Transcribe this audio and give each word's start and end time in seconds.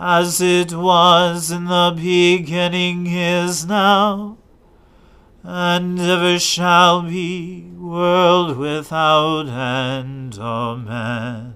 as 0.00 0.40
it 0.40 0.72
was 0.72 1.50
in 1.50 1.64
the 1.64 1.92
beginning 1.96 3.08
is 3.08 3.66
now, 3.66 4.38
and 5.42 5.98
ever 5.98 6.38
shall 6.38 7.02
be, 7.02 7.62
world 7.76 8.56
without 8.56 9.48
end. 9.48 10.38
Amen. 10.38 11.54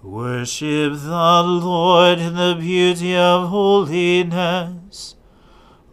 Worship 0.00 0.92
the 0.92 1.42
Lord 1.42 2.20
in 2.20 2.36
the 2.36 2.56
beauty 2.60 3.16
of 3.16 3.48
holiness. 3.48 5.16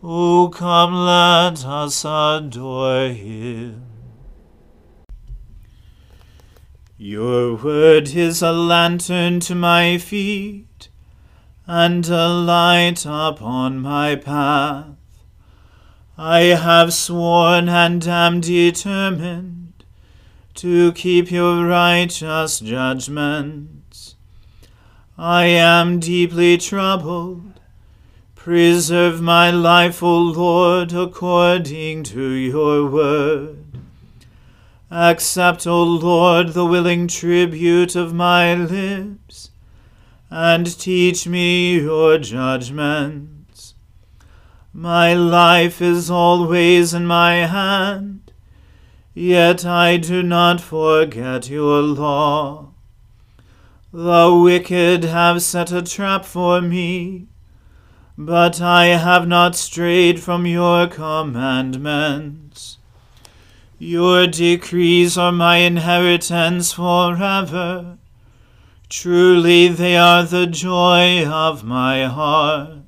O 0.03 0.49
come, 0.49 0.93
let 0.93 1.65
us 1.65 2.05
adore 2.05 3.07
him. 3.07 3.87
Your 6.97 7.55
word 7.55 8.09
is 8.09 8.43
a 8.43 8.51
lantern 8.51 9.39
to 9.39 9.55
my 9.55 9.97
feet 9.97 10.90
and 11.67 12.07
a 12.09 12.27
light 12.27 13.05
upon 13.05 13.79
my 13.79 14.15
path. 14.15 14.95
I 16.17 16.39
have 16.39 16.93
sworn 16.93 17.69
and 17.69 18.05
am 18.07 18.41
determined 18.41 19.83
to 20.55 20.91
keep 20.93 21.31
your 21.31 21.65
righteous 21.65 22.59
judgments. 22.59 24.15
I 25.17 25.45
am 25.45 25.99
deeply 25.99 26.57
troubled. 26.57 27.59
Preserve 28.35 29.21
my 29.21 29.51
life, 29.51 30.01
O 30.01 30.17
Lord, 30.17 30.93
according 30.93 32.03
to 32.05 32.29
your 32.29 32.87
word. 32.87 33.77
Accept, 34.89 35.67
O 35.67 35.83
Lord, 35.83 36.49
the 36.49 36.65
willing 36.65 37.07
tribute 37.07 37.95
of 37.95 38.13
my 38.13 38.55
lips 38.55 39.50
and 40.31 40.79
teach 40.79 41.27
me 41.27 41.81
your 41.81 42.17
judgments. 42.17 43.75
My 44.73 45.13
life 45.13 45.81
is 45.81 46.09
always 46.09 46.93
in 46.93 47.05
my 47.05 47.45
hand, 47.45 48.31
yet 49.13 49.65
I 49.65 49.97
do 49.97 50.23
not 50.23 50.61
forget 50.61 51.49
your 51.49 51.81
law. 51.81 52.69
The 53.91 54.39
wicked 54.41 55.03
have 55.03 55.41
set 55.41 55.73
a 55.73 55.81
trap 55.81 56.23
for 56.23 56.61
me, 56.61 57.27
but 58.17 58.61
I 58.61 58.85
have 58.85 59.27
not 59.27 59.57
strayed 59.57 60.21
from 60.21 60.45
your 60.45 60.87
commandments. 60.87 62.77
Your 63.77 64.27
decrees 64.27 65.17
are 65.17 65.33
my 65.33 65.57
inheritance 65.57 66.71
forever 66.71 67.97
Truly 68.91 69.69
they 69.69 69.95
are 69.95 70.25
the 70.25 70.45
joy 70.45 71.25
of 71.25 71.63
my 71.63 72.07
heart. 72.07 72.79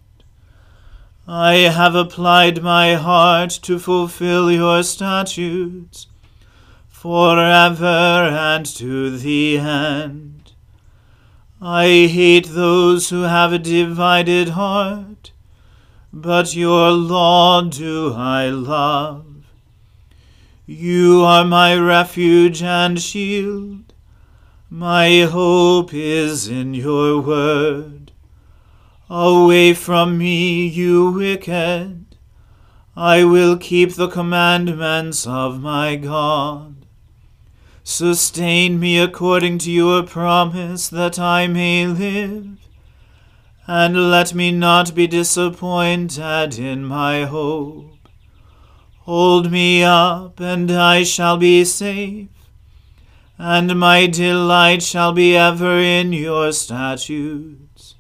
I 1.26 1.54
have 1.54 1.96
applied 1.96 2.62
my 2.62 2.96
heart 2.96 3.52
to 3.62 3.80
fulfill 3.80 4.52
your 4.52 4.84
statutes 4.84 6.08
forever 6.90 7.86
and 7.86 8.66
to 8.66 9.18
the 9.18 9.60
end. 9.60 10.52
I 11.62 11.86
hate 12.12 12.48
those 12.48 13.10
who 13.10 13.22
have 13.22 13.54
a 13.54 13.58
divided 13.58 14.50
heart, 14.50 15.32
but 16.12 16.54
your 16.54 16.92
law 16.92 17.62
do 17.62 18.14
I 18.14 18.50
love. 18.50 19.46
You 20.66 21.24
are 21.24 21.46
my 21.46 21.78
refuge 21.78 22.62
and 22.62 23.00
shield. 23.02 23.83
My 24.76 25.20
hope 25.22 25.94
is 25.94 26.48
in 26.48 26.74
your 26.74 27.22
word. 27.22 28.12
Away 29.08 29.76
from 29.76 30.18
me, 30.18 30.66
you 30.66 31.12
wicked. 31.12 32.18
I 32.96 33.24
will 33.24 33.56
keep 33.56 33.94
the 33.94 34.08
commandments 34.08 35.28
of 35.28 35.62
my 35.62 35.96
God. 35.96 36.88
Sustain 37.84 38.80
me 38.80 38.98
according 38.98 39.60
to 39.60 39.72
your 39.72 40.02
promise 40.02 40.88
that 40.90 41.20
I 41.20 41.46
may 41.46 41.86
live, 41.86 42.58
and 43.68 44.10
let 44.10 44.34
me 44.34 44.50
not 44.50 44.96
be 44.96 45.06
disappointed 45.06 46.58
in 46.58 46.84
my 46.84 47.26
hope. 47.26 48.10
Hold 49.02 49.52
me 49.52 49.84
up, 49.84 50.40
and 50.40 50.72
I 50.72 51.04
shall 51.04 51.38
be 51.38 51.64
safe, 51.64 52.30
and 53.38 53.80
my 53.80 54.08
delight 54.08 54.84
shall 54.84 55.12
be 55.14 55.36
ever 55.36 55.78
in 55.78 56.14
your 56.14 56.52
statutes. 56.52 57.96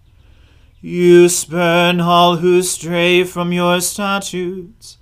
You 0.81 1.29
spurn 1.29 2.01
all 2.01 2.37
who 2.37 2.61
stray 2.61 3.23
from 3.23 3.53
your 3.53 3.81
statutes. 3.81 4.97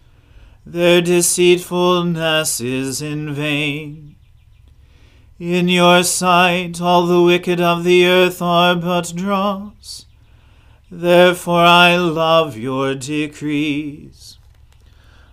Their 0.65 1.01
deceitfulness 1.01 2.61
is 2.61 3.01
in 3.01 3.33
vain. 3.33 4.15
In 5.39 5.67
your 5.67 6.03
sight 6.03 6.79
all 6.79 7.07
the 7.07 7.23
wicked 7.23 7.59
of 7.59 7.83
the 7.83 8.05
earth 8.05 8.43
are 8.43 8.75
but 8.75 9.11
dross. 9.15 10.05
Therefore 10.91 11.63
I 11.63 11.95
love 11.95 12.55
your 12.55 12.93
decrees. 12.93 14.37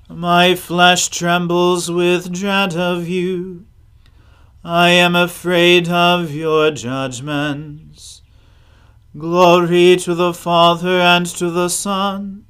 My 0.09 0.55
flesh 0.55 1.09
trembles 1.09 1.91
with 1.91 2.33
dread 2.33 2.75
of 2.75 3.07
you. 3.07 3.68
I 4.65 4.91
am 4.91 5.15
afraid 5.15 5.89
of 5.89 6.33
your 6.33 6.73
judgments. 6.73 8.23
Glory 9.17 9.97
to 9.97 10.15
the 10.15 10.35
Father 10.35 11.01
and 11.01 11.27
to 11.27 11.51
the 11.51 11.69
Son 11.69 12.45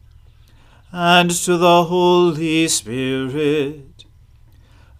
and 0.91 1.31
to 1.31 1.59
the 1.59 1.85
Holy 1.85 2.67
Spirit, 2.67 4.05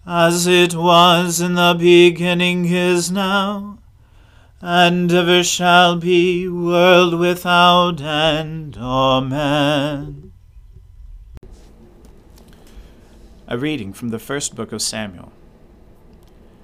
as 0.05 0.45
it 0.45 0.75
was 0.75 1.41
in 1.41 1.55
the 1.55 1.75
beginning 1.77 2.65
is 2.65 3.09
now, 3.09 3.79
and 4.61 5.11
ever 5.11 5.43
shall 5.43 5.95
be, 5.95 6.47
world 6.47 7.19
without 7.19 8.01
end. 8.01 8.77
Amen. 8.77 10.31
A 13.47 13.57
reading 13.57 13.93
from 13.93 14.09
the 14.09 14.19
first 14.19 14.55
book 14.55 14.71
of 14.71 14.81
Samuel. 14.81 15.31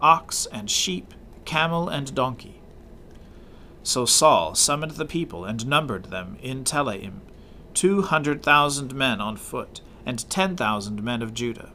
ox 0.00 0.46
and 0.52 0.70
sheep, 0.70 1.14
camel 1.44 1.88
and 1.88 2.14
donkey. 2.14 2.60
So 3.82 4.04
Saul 4.04 4.54
summoned 4.54 4.92
the 4.92 5.04
people 5.04 5.44
and 5.44 5.66
numbered 5.66 6.06
them 6.06 6.36
in 6.42 6.64
Telaim, 6.64 7.20
two 7.74 8.02
hundred 8.02 8.42
thousand 8.42 8.94
men 8.94 9.20
on 9.20 9.36
foot, 9.36 9.80
and 10.04 10.28
ten 10.30 10.56
thousand 10.56 11.02
men 11.02 11.22
of 11.22 11.34
Judah. 11.34 11.72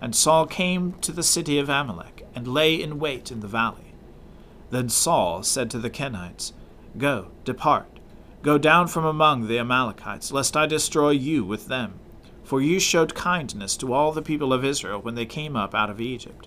And 0.00 0.14
Saul 0.14 0.46
came 0.46 0.92
to 1.00 1.12
the 1.12 1.22
city 1.22 1.58
of 1.58 1.68
Amalek, 1.68 2.26
and 2.34 2.46
lay 2.46 2.74
in 2.74 2.98
wait 2.98 3.30
in 3.30 3.40
the 3.40 3.48
valley. 3.48 3.94
Then 4.70 4.88
Saul 4.88 5.42
said 5.42 5.70
to 5.70 5.78
the 5.78 5.90
Kenites, 5.90 6.52
Go, 6.98 7.28
depart, 7.44 8.00
go 8.42 8.58
down 8.58 8.88
from 8.88 9.04
among 9.04 9.46
the 9.46 9.58
Amalekites, 9.58 10.32
lest 10.32 10.56
I 10.56 10.66
destroy 10.66 11.10
you 11.10 11.44
with 11.44 11.68
them 11.68 12.00
for 12.46 12.60
you 12.60 12.78
showed 12.78 13.14
kindness 13.14 13.76
to 13.76 13.92
all 13.92 14.12
the 14.12 14.22
people 14.22 14.52
of 14.52 14.64
Israel 14.64 15.00
when 15.00 15.16
they 15.16 15.26
came 15.26 15.56
up 15.56 15.74
out 15.74 15.90
of 15.90 16.00
Egypt. 16.00 16.46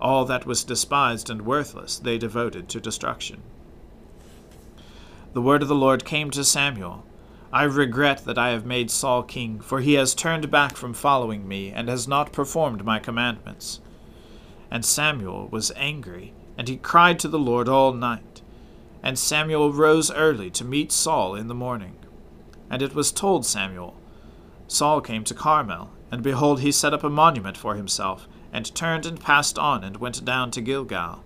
All 0.00 0.24
that 0.24 0.46
was 0.46 0.64
despised 0.64 1.28
and 1.28 1.42
worthless 1.42 1.98
they 1.98 2.18
devoted 2.18 2.68
to 2.68 2.80
destruction. 2.80 3.42
The 5.32 5.42
word 5.42 5.62
of 5.62 5.68
the 5.68 5.74
Lord 5.74 6.04
came 6.04 6.30
to 6.30 6.44
Samuel 6.44 7.04
I 7.52 7.64
regret 7.64 8.24
that 8.26 8.38
I 8.38 8.50
have 8.50 8.64
made 8.64 8.92
Saul 8.92 9.24
king, 9.24 9.58
for 9.60 9.80
he 9.80 9.94
has 9.94 10.14
turned 10.14 10.50
back 10.50 10.76
from 10.76 10.94
following 10.94 11.48
me, 11.48 11.70
and 11.70 11.88
has 11.88 12.06
not 12.06 12.32
performed 12.32 12.84
my 12.84 13.00
commandments. 13.00 13.80
And 14.70 14.84
Samuel 14.84 15.48
was 15.50 15.72
angry, 15.74 16.32
and 16.56 16.68
he 16.68 16.76
cried 16.76 17.18
to 17.20 17.28
the 17.28 17.40
Lord 17.40 17.68
all 17.68 17.92
night. 17.92 18.42
And 19.02 19.18
Samuel 19.18 19.72
rose 19.72 20.12
early 20.12 20.48
to 20.50 20.64
meet 20.64 20.92
Saul 20.92 21.34
in 21.34 21.48
the 21.48 21.54
morning. 21.54 21.96
And 22.70 22.82
it 22.82 22.94
was 22.94 23.10
told 23.10 23.44
Samuel, 23.44 23.96
Saul 24.68 25.00
came 25.00 25.24
to 25.24 25.34
Carmel, 25.34 25.90
and 26.10 26.22
behold, 26.22 26.60
he 26.60 26.72
set 26.72 26.92
up 26.92 27.04
a 27.04 27.10
monument 27.10 27.56
for 27.56 27.74
himself, 27.74 28.26
and 28.52 28.74
turned 28.74 29.06
and 29.06 29.20
passed 29.20 29.58
on, 29.58 29.84
and 29.84 29.98
went 29.98 30.24
down 30.24 30.50
to 30.50 30.60
Gilgal. 30.60 31.22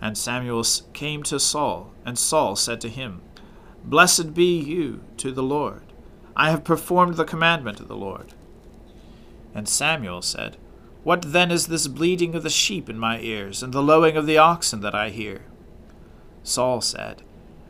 And 0.00 0.16
Samuel 0.16 0.64
came 0.92 1.22
to 1.24 1.40
Saul, 1.40 1.92
and 2.04 2.18
Saul 2.18 2.54
said 2.54 2.80
to 2.82 2.88
him, 2.88 3.22
Blessed 3.84 4.34
be 4.34 4.58
you 4.58 5.00
to 5.16 5.32
the 5.32 5.42
Lord. 5.42 5.82
I 6.36 6.50
have 6.50 6.64
performed 6.64 7.16
the 7.16 7.24
commandment 7.24 7.80
of 7.80 7.88
the 7.88 7.96
Lord. 7.96 8.34
And 9.54 9.68
Samuel 9.68 10.22
said, 10.22 10.56
What 11.02 11.32
then 11.32 11.50
is 11.50 11.66
this 11.66 11.88
bleating 11.88 12.34
of 12.34 12.42
the 12.42 12.50
sheep 12.50 12.88
in 12.88 12.98
my 12.98 13.18
ears, 13.20 13.62
and 13.62 13.72
the 13.72 13.82
lowing 13.82 14.16
of 14.16 14.26
the 14.26 14.38
oxen 14.38 14.80
that 14.82 14.94
I 14.94 15.08
hear? 15.08 15.42
Saul 16.42 16.80
said, 16.80 17.22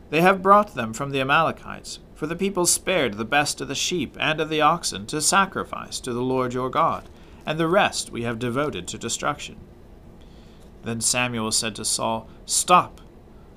They 0.09 0.21
have 0.21 0.43
brought 0.43 0.75
them 0.75 0.93
from 0.93 1.11
the 1.11 1.21
Amalekites 1.21 1.99
for 2.19 2.27
the 2.27 2.35
people 2.35 2.65
spared 2.65 3.13
the 3.13 3.23
best 3.23 3.61
of 3.61 3.69
the 3.69 3.73
sheep 3.73 4.17
and 4.19 4.41
of 4.41 4.49
the 4.49 4.59
oxen 4.59 5.05
to 5.05 5.21
sacrifice 5.21 6.01
to 6.01 6.11
the 6.11 6.21
Lord 6.21 6.53
your 6.53 6.69
God, 6.69 7.07
and 7.45 7.57
the 7.57 7.65
rest 7.65 8.11
we 8.11 8.23
have 8.23 8.37
devoted 8.37 8.89
to 8.89 8.97
destruction. 8.97 9.55
Then 10.83 10.99
Samuel 10.99 11.53
said 11.53 11.77
to 11.77 11.85
Saul, 11.85 12.27
Stop! 12.45 12.99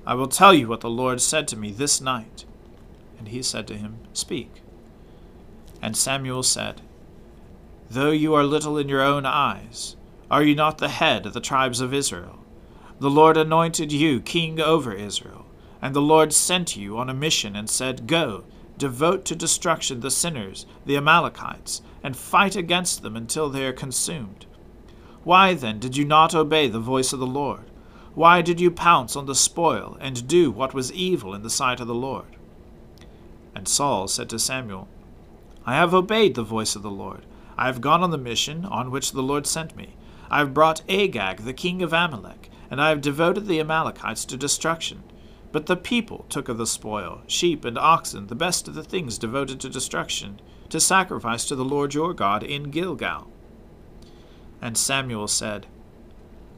I 0.07 0.13
will 0.13 0.29
tell 0.29 0.53
you 0.53 0.69
what 0.69 0.79
the 0.79 0.89
Lord 0.89 1.19
said 1.19 1.45
to 1.49 1.57
me 1.57 1.71
this 1.71 1.99
night. 1.99 2.45
And 3.19 3.27
he 3.27 3.43
said 3.43 3.67
to 3.67 3.75
him, 3.75 3.97
Speak. 4.13 4.61
And 5.81 5.97
Samuel 5.97 6.41
said, 6.41 6.79
Though 7.91 8.11
you 8.11 8.33
are 8.33 8.45
little 8.45 8.77
in 8.77 8.87
your 8.87 9.01
own 9.01 9.25
eyes, 9.25 9.97
are 10.31 10.41
you 10.41 10.55
not 10.55 10.77
the 10.77 10.87
head 10.87 11.25
of 11.25 11.33
the 11.33 11.41
tribes 11.41 11.81
of 11.81 11.93
Israel? 11.93 12.39
The 13.01 13.09
Lord 13.09 13.35
anointed 13.35 13.91
you 13.91 14.21
king 14.21 14.61
over 14.61 14.93
Israel. 14.93 15.42
And 15.83 15.93
the 15.93 16.01
Lord 16.01 16.31
sent 16.31 16.77
you 16.77 16.97
on 16.97 17.09
a 17.09 17.13
mission 17.13 17.57
and 17.57 17.69
said, 17.69 18.07
Go, 18.07 18.45
devote 18.77 19.25
to 19.25 19.35
destruction 19.35 19.99
the 19.99 20.09
sinners, 20.09 20.65
the 20.85 20.95
Amalekites, 20.95 21.81
and 22.01 22.15
fight 22.15 22.55
against 22.55 23.01
them 23.01 23.17
until 23.17 23.49
they 23.49 23.65
are 23.65 23.73
consumed. 23.73 24.45
Why 25.25 25.53
then 25.53 25.79
did 25.79 25.97
you 25.97 26.05
not 26.05 26.33
obey 26.33 26.69
the 26.69 26.79
voice 26.79 27.11
of 27.11 27.19
the 27.19 27.27
Lord? 27.27 27.65
Why 28.15 28.41
did 28.41 28.61
you 28.61 28.71
pounce 28.71 29.17
on 29.17 29.25
the 29.25 29.35
spoil, 29.35 29.97
and 29.99 30.25
do 30.25 30.51
what 30.51 30.73
was 30.73 30.89
evil 30.93 31.33
in 31.33 31.43
the 31.43 31.49
sight 31.49 31.81
of 31.81 31.87
the 31.87 31.93
Lord? 31.93 32.37
And 33.53 33.67
Saul 33.67 34.07
said 34.07 34.29
to 34.29 34.39
Samuel, 34.39 34.87
I 35.65 35.73
have 35.75 35.93
obeyed 35.93 36.35
the 36.35 36.43
voice 36.43 36.77
of 36.77 36.81
the 36.81 36.89
Lord. 36.89 37.25
I 37.57 37.65
have 37.65 37.81
gone 37.81 38.01
on 38.01 38.11
the 38.11 38.17
mission 38.17 38.63
on 38.63 38.89
which 38.89 39.11
the 39.11 39.21
Lord 39.21 39.45
sent 39.45 39.75
me. 39.75 39.97
I 40.29 40.37
have 40.37 40.53
brought 40.53 40.81
Agag, 40.87 41.39
the 41.39 41.51
king 41.51 41.83
of 41.83 41.91
Amalek, 41.91 42.49
and 42.71 42.81
I 42.81 42.87
have 42.87 43.01
devoted 43.01 43.47
the 43.47 43.59
Amalekites 43.59 44.23
to 44.25 44.37
destruction. 44.37 45.03
But 45.53 45.67
the 45.67 45.77
people 45.77 46.25
took 46.29 46.49
of 46.49 46.57
the 46.57 46.65
spoil, 46.65 47.21
sheep 47.27 47.63
and 47.63 47.77
oxen, 47.77 48.25
the 48.25 48.35
best 48.35 48.67
of 48.67 48.73
the 48.73 48.83
things 48.83 49.19
devoted 49.19 49.59
to 49.59 49.69
destruction, 49.69 50.41
to 50.69 50.79
sacrifice 50.79 51.45
to 51.45 51.55
the 51.55 51.63
Lord 51.63 51.93
your 51.93 52.11
God 52.15 52.41
in 52.41 52.71
Gilgal. 52.71 53.27
And 54.59 54.75
Samuel 54.75 55.27
said, 55.27 55.67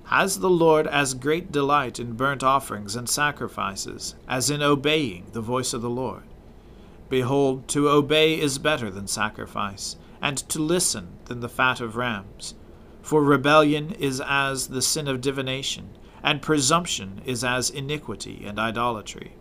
Has 0.05 0.39
the 0.39 0.49
Lord 0.49 0.87
as 0.87 1.13
great 1.13 1.51
delight 1.51 1.99
in 1.99 2.13
burnt 2.13 2.41
offerings 2.41 2.95
and 2.95 3.09
sacrifices 3.09 4.15
as 4.29 4.49
in 4.49 4.63
obeying 4.63 5.25
the 5.33 5.41
voice 5.41 5.73
of 5.73 5.81
the 5.81 5.89
Lord? 5.89 6.23
Behold, 7.09 7.67
to 7.67 7.89
obey 7.89 8.39
is 8.39 8.57
better 8.57 8.89
than 8.89 9.07
sacrifice, 9.07 9.97
and 10.21 10.37
to 10.47 10.59
listen 10.59 11.17
than 11.25 11.41
the 11.41 11.49
fat 11.49 11.81
of 11.81 11.97
rams. 11.97 12.55
For 13.01 13.21
rebellion 13.21 13.91
is 13.91 14.21
as 14.25 14.67
the 14.67 14.81
sin 14.81 15.09
of 15.09 15.19
divination 15.19 15.89
and 16.25 16.41
presumption 16.41 17.21
is 17.23 17.43
as 17.43 17.69
iniquity 17.69 18.43
and 18.45 18.59
idolatry. 18.59 19.33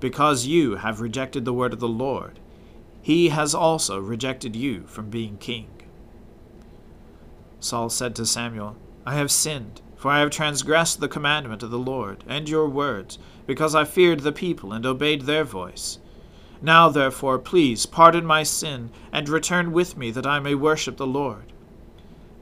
because 0.00 0.46
you 0.46 0.76
have 0.76 1.00
rejected 1.00 1.44
the 1.44 1.52
word 1.52 1.72
of 1.72 1.80
the 1.80 1.88
Lord, 1.88 2.40
he 3.02 3.28
has 3.28 3.54
also 3.54 3.98
rejected 3.98 4.56
you 4.56 4.84
from 4.86 5.10
being 5.10 5.36
king. 5.38 5.68
Saul 7.60 7.90
said 7.90 8.14
to 8.16 8.26
Samuel, 8.26 8.76
I 9.06 9.14
have 9.14 9.30
sinned, 9.30 9.82
for 9.96 10.10
I 10.10 10.20
have 10.20 10.30
transgressed 10.30 11.00
the 11.00 11.08
commandment 11.08 11.62
of 11.62 11.70
the 11.70 11.78
Lord, 11.78 12.24
and 12.26 12.48
your 12.48 12.68
words, 12.68 13.18
because 13.46 13.74
I 13.74 13.84
feared 13.84 14.20
the 14.20 14.32
people 14.32 14.72
and 14.72 14.84
obeyed 14.84 15.22
their 15.22 15.44
voice. 15.44 15.98
Now 16.62 16.88
therefore, 16.88 17.38
please 17.38 17.86
pardon 17.86 18.24
my 18.24 18.42
sin, 18.42 18.90
and 19.12 19.28
return 19.28 19.72
with 19.72 19.96
me, 19.96 20.10
that 20.10 20.26
I 20.26 20.40
may 20.40 20.54
worship 20.54 20.96
the 20.96 21.06
Lord. 21.06 21.52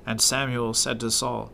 And 0.06 0.20
Samuel 0.20 0.74
said 0.74 0.98
to 1.00 1.10
Saul, 1.10 1.52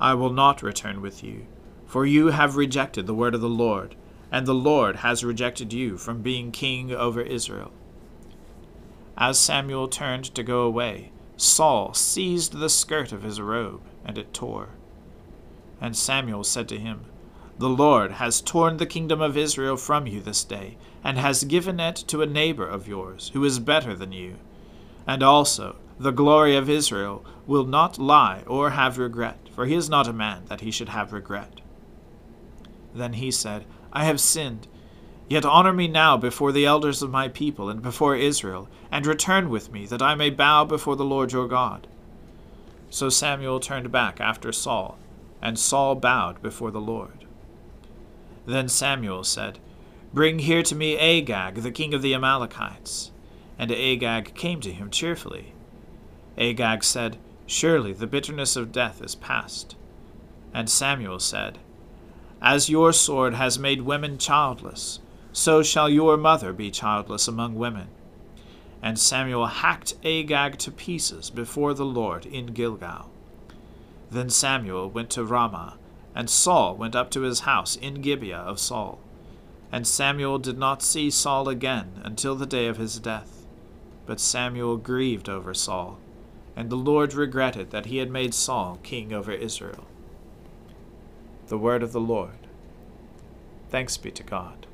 I 0.00 0.14
will 0.14 0.32
not 0.32 0.62
return 0.62 1.00
with 1.00 1.24
you, 1.24 1.46
for 1.86 2.06
you 2.06 2.28
have 2.28 2.56
rejected 2.56 3.06
the 3.06 3.14
word 3.14 3.34
of 3.34 3.40
the 3.40 3.48
Lord, 3.48 3.96
and 4.30 4.46
the 4.46 4.54
Lord 4.54 4.96
has 4.96 5.24
rejected 5.24 5.72
you 5.72 5.96
from 5.96 6.22
being 6.22 6.52
king 6.52 6.92
over 6.92 7.20
Israel. 7.20 7.72
As 9.16 9.38
Samuel 9.38 9.88
turned 9.88 10.26
to 10.34 10.42
go 10.44 10.60
away, 10.62 11.10
Saul 11.36 11.94
seized 11.94 12.58
the 12.58 12.68
skirt 12.68 13.10
of 13.10 13.22
his 13.22 13.40
robe, 13.40 13.80
and 14.04 14.16
it 14.16 14.32
tore. 14.32 14.68
And 15.80 15.96
Samuel 15.96 16.44
said 16.44 16.68
to 16.68 16.78
him, 16.78 17.06
The 17.58 17.68
Lord 17.68 18.12
has 18.12 18.40
torn 18.40 18.76
the 18.76 18.86
kingdom 18.86 19.20
of 19.20 19.36
Israel 19.36 19.76
from 19.76 20.06
you 20.06 20.20
this 20.20 20.44
day, 20.44 20.76
and 21.02 21.18
has 21.18 21.44
given 21.44 21.80
it 21.80 21.96
to 22.08 22.22
a 22.22 22.26
neighbor 22.26 22.66
of 22.66 22.86
yours, 22.86 23.30
who 23.34 23.44
is 23.44 23.58
better 23.58 23.94
than 23.94 24.12
you. 24.12 24.36
And 25.06 25.22
also, 25.22 25.76
the 25.98 26.12
glory 26.12 26.54
of 26.54 26.70
Israel 26.70 27.24
will 27.46 27.64
not 27.64 27.98
lie 27.98 28.42
or 28.46 28.70
have 28.70 28.98
regret, 28.98 29.48
for 29.52 29.66
he 29.66 29.74
is 29.74 29.88
not 29.88 30.06
a 30.06 30.12
man 30.12 30.44
that 30.46 30.60
he 30.60 30.70
should 30.70 30.90
have 30.90 31.12
regret. 31.12 31.60
Then 32.94 33.14
he 33.14 33.30
said, 33.30 33.64
I 33.92 34.04
have 34.04 34.20
sinned. 34.20 34.68
Yet 35.28 35.44
honor 35.44 35.72
me 35.72 35.88
now 35.88 36.16
before 36.16 36.52
the 36.52 36.64
elders 36.64 37.02
of 37.02 37.10
my 37.10 37.28
people 37.28 37.68
and 37.68 37.82
before 37.82 38.16
Israel, 38.16 38.68
and 38.90 39.06
return 39.06 39.50
with 39.50 39.72
me, 39.72 39.86
that 39.86 40.00
I 40.00 40.14
may 40.14 40.30
bow 40.30 40.64
before 40.64 40.96
the 40.96 41.04
Lord 41.04 41.32
your 41.32 41.48
God. 41.48 41.86
So 42.90 43.08
Samuel 43.08 43.60
turned 43.60 43.92
back 43.92 44.20
after 44.20 44.52
Saul, 44.52 44.98
and 45.42 45.58
Saul 45.58 45.96
bowed 45.96 46.40
before 46.40 46.70
the 46.70 46.80
Lord. 46.80 47.26
Then 48.46 48.68
Samuel 48.68 49.24
said, 49.24 49.58
Bring 50.14 50.38
here 50.38 50.62
to 50.62 50.74
me 50.74 50.96
Agag, 50.96 51.56
the 51.56 51.70
king 51.70 51.92
of 51.92 52.00
the 52.00 52.14
Amalekites. 52.14 53.10
And 53.58 53.70
Agag 53.70 54.34
came 54.34 54.60
to 54.62 54.72
him 54.72 54.88
cheerfully. 54.88 55.52
Agag 56.38 56.84
said, 56.84 57.18
Surely 57.46 57.92
the 57.92 58.06
bitterness 58.06 58.56
of 58.56 58.72
death 58.72 59.02
is 59.02 59.14
past. 59.14 59.76
And 60.54 60.70
Samuel 60.70 61.18
said, 61.18 61.58
as 62.40 62.70
your 62.70 62.92
sword 62.92 63.34
has 63.34 63.58
made 63.58 63.82
women 63.82 64.16
childless, 64.16 65.00
so 65.32 65.62
shall 65.62 65.88
your 65.88 66.16
mother 66.16 66.52
be 66.52 66.70
childless 66.70 67.26
among 67.26 67.56
women. 67.56 67.88
And 68.80 68.98
Samuel 68.98 69.46
hacked 69.46 69.94
Agag 70.04 70.58
to 70.58 70.70
pieces 70.70 71.30
before 71.30 71.74
the 71.74 71.84
Lord 71.84 72.24
in 72.24 72.46
Gilgal. 72.46 73.10
Then 74.10 74.30
Samuel 74.30 74.88
went 74.88 75.10
to 75.10 75.24
Ramah, 75.24 75.78
and 76.14 76.30
Saul 76.30 76.76
went 76.76 76.94
up 76.94 77.10
to 77.10 77.22
his 77.22 77.40
house 77.40 77.74
in 77.74 78.02
Gibeah 78.02 78.36
of 78.36 78.60
Saul. 78.60 79.00
And 79.72 79.86
Samuel 79.86 80.38
did 80.38 80.58
not 80.58 80.80
see 80.80 81.10
Saul 81.10 81.48
again 81.48 82.00
until 82.04 82.36
the 82.36 82.46
day 82.46 82.68
of 82.68 82.76
his 82.76 83.00
death. 83.00 83.44
But 84.06 84.20
Samuel 84.20 84.76
grieved 84.76 85.28
over 85.28 85.52
Saul, 85.52 85.98
and 86.58 86.70
the 86.70 86.76
Lord 86.76 87.14
regretted 87.14 87.70
that 87.70 87.86
he 87.86 87.98
had 87.98 88.10
made 88.10 88.34
Saul 88.34 88.80
king 88.82 89.12
over 89.12 89.30
Israel. 89.30 89.86
The 91.46 91.56
word 91.56 91.84
of 91.84 91.92
the 91.92 92.00
Lord. 92.00 92.48
Thanks 93.70 93.96
be 93.96 94.10
to 94.10 94.24
God. 94.24 94.66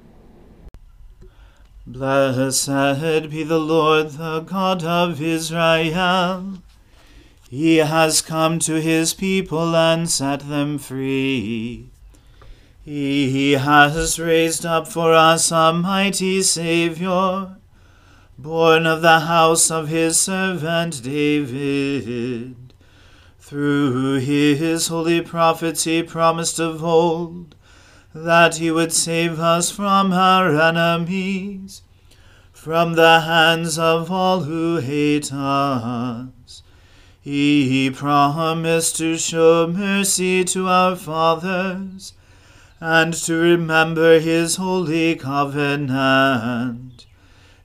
Blessed 1.86 3.30
be 3.30 3.42
the 3.42 3.60
Lord, 3.60 4.12
the 4.12 4.40
God 4.40 4.82
of 4.82 5.20
Israel. 5.20 6.62
He 7.50 7.76
has 7.76 8.22
come 8.22 8.58
to 8.60 8.80
his 8.80 9.12
people 9.12 9.76
and 9.76 10.08
set 10.08 10.48
them 10.48 10.78
free. 10.78 11.90
He 12.82 13.52
has 13.52 14.18
raised 14.18 14.64
up 14.64 14.88
for 14.88 15.12
us 15.12 15.52
a 15.52 15.74
mighty 15.74 16.40
Saviour, 16.40 17.58
born 18.36 18.86
of 18.86 19.00
the 19.02 19.20
house 19.20 19.70
of 19.70 19.88
his 19.88 20.20
servant 20.20 21.02
David. 21.02 22.56
Through 23.38 24.18
his 24.20 24.88
holy 24.88 25.20
prophets 25.20 25.84
he 25.84 26.02
promised 26.02 26.58
of 26.58 26.82
old 26.82 27.54
that 28.14 28.56
he 28.56 28.70
would 28.70 28.92
save 28.92 29.38
us 29.40 29.70
from 29.70 30.12
our 30.12 30.48
enemies, 30.60 31.82
from 32.52 32.94
the 32.94 33.20
hands 33.20 33.78
of 33.78 34.10
all 34.10 34.40
who 34.40 34.78
hate 34.78 35.32
us. 35.32 36.62
He 37.20 37.90
promised 37.90 38.96
to 38.98 39.16
show 39.16 39.66
mercy 39.66 40.44
to 40.44 40.68
our 40.68 40.94
fathers, 40.96 42.12
and 42.80 43.14
to 43.14 43.34
remember 43.34 44.20
his 44.20 44.56
holy 44.56 45.14
covenant. 45.16 47.06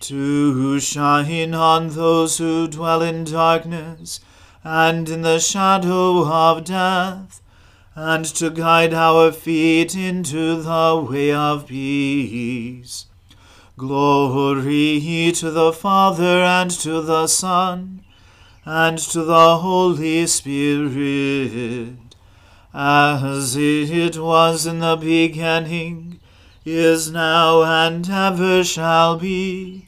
to 0.00 0.78
shine 0.80 1.54
on 1.54 1.88
those 1.88 2.38
who 2.38 2.68
dwell 2.68 3.02
in 3.02 3.24
darkness 3.24 4.20
and 4.62 5.08
in 5.08 5.22
the 5.22 5.38
shadow 5.38 6.26
of 6.26 6.64
death 6.64 7.42
and 7.94 8.24
to 8.24 8.50
guide 8.50 8.94
our 8.94 9.32
feet 9.32 9.96
into 9.96 10.62
the 10.62 11.06
way 11.10 11.32
of 11.32 11.66
peace. 11.66 13.06
Glory 13.76 15.32
to 15.32 15.50
the 15.50 15.72
Father 15.72 16.42
and 16.42 16.70
to 16.70 17.00
the 17.00 17.26
Son 17.26 18.04
and 18.64 18.98
to 18.98 19.24
the 19.24 19.58
Holy 19.58 20.26
Spirit, 20.26 21.96
as 22.74 23.56
it 23.56 24.18
was 24.18 24.66
in 24.66 24.80
the 24.80 24.96
beginning, 24.96 26.20
is 26.66 27.10
now, 27.10 27.62
and 27.62 28.08
ever 28.10 28.62
shall 28.62 29.16
be, 29.16 29.87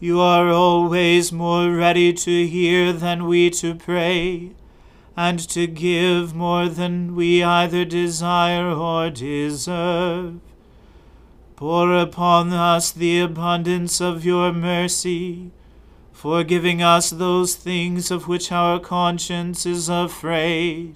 you 0.00 0.20
are 0.20 0.48
always 0.48 1.32
more 1.32 1.72
ready 1.72 2.12
to 2.12 2.46
hear 2.46 2.92
than 2.92 3.26
we 3.26 3.50
to 3.50 3.74
pray, 3.74 4.52
and 5.16 5.40
to 5.48 5.66
give 5.66 6.32
more 6.34 6.68
than 6.68 7.16
we 7.16 7.42
either 7.42 7.84
desire 7.84 8.70
or 8.70 9.10
deserve. 9.10 10.38
Pour 11.56 11.92
upon 11.92 12.52
us 12.52 12.92
the 12.92 13.18
abundance 13.18 14.00
of 14.00 14.24
your 14.24 14.52
mercy, 14.52 15.50
forgiving 16.12 16.80
us 16.80 17.10
those 17.10 17.56
things 17.56 18.12
of 18.12 18.28
which 18.28 18.52
our 18.52 18.78
conscience 18.78 19.66
is 19.66 19.88
afraid, 19.88 20.94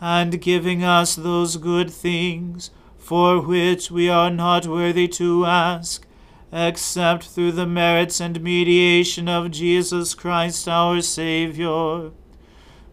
and 0.00 0.40
giving 0.40 0.82
us 0.82 1.14
those 1.14 1.58
good 1.58 1.90
things 1.90 2.70
for 2.96 3.42
which 3.42 3.90
we 3.90 4.08
are 4.08 4.30
not 4.30 4.66
worthy 4.66 5.08
to 5.08 5.44
ask 5.44 6.07
except 6.52 7.24
through 7.24 7.52
the 7.52 7.66
merits 7.66 8.20
and 8.20 8.40
mediation 8.40 9.28
of 9.28 9.50
Jesus 9.50 10.14
Christ 10.14 10.66
our 10.68 11.02
Saviour, 11.02 12.12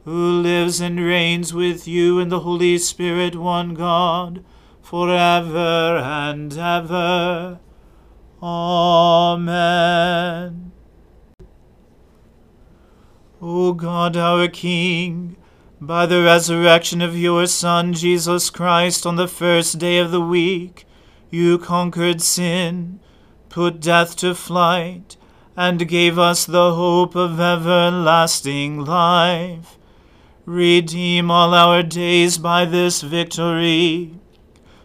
who 0.04 0.41
lives 0.41 0.82
and 0.82 1.00
reigns 1.00 1.54
with 1.54 1.88
you 1.88 2.20
in 2.20 2.30
the 2.30 2.41
Holy 2.41 2.78
Spirit, 2.78 3.36
one 3.36 3.74
God, 3.74 4.44
for 4.82 5.10
ever 5.10 5.98
and 5.98 6.52
ever. 6.58 7.60
Amen. 8.44 9.46
O 13.41 13.74
God, 13.74 14.18
our 14.18 14.48
King, 14.48 15.38
by 15.80 16.06
the 16.06 16.22
resurrection 16.22 17.02
of 17.02 17.18
your 17.18 17.48
Son, 17.48 17.94
Jesus 17.94 18.50
Christ, 18.50 19.06
on 19.06 19.15
the 19.15 19.28
first 19.28 19.80
day 19.80 19.98
of 19.98 20.12
the 20.12 20.22
week, 20.22 20.86
you 21.30 21.58
conquered 21.58 22.22
sin 22.22 23.00
put 23.56 23.80
death 23.80 24.18
to 24.18 24.36
flight, 24.36 25.15
and 25.56 25.88
gave 25.88 26.20
us 26.20 26.46
the 26.46 26.74
hope 26.74 27.15
of 27.15 27.39
everlasting 27.39 28.84
life. 28.84 29.78
Redeem 30.46 31.32
all 31.32 31.54
our 31.54 31.82
days 31.82 32.38
by 32.38 32.65
this 32.65 33.02
victory. 33.02 34.12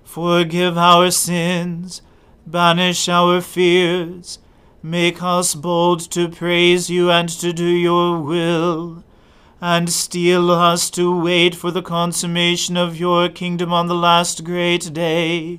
Forgive 0.04 0.78
our 0.78 1.10
sins, 1.10 2.00
banish 2.46 3.08
our 3.08 3.40
fears, 3.40 4.38
make 4.84 5.20
us 5.20 5.56
bold 5.56 6.08
to 6.12 6.28
praise 6.28 6.88
you 6.88 7.10
and 7.10 7.28
to 7.28 7.52
do 7.52 7.66
your 7.66 8.20
will, 8.20 9.02
and 9.60 9.90
steel 9.90 10.48
us 10.48 10.90
to 10.90 11.20
wait 11.20 11.56
for 11.56 11.72
the 11.72 11.82
consummation 11.82 12.76
of 12.76 13.00
your 13.00 13.28
kingdom 13.28 13.72
on 13.72 13.88
the 13.88 13.96
last 13.96 14.44
great 14.44 14.92
day 14.92 15.58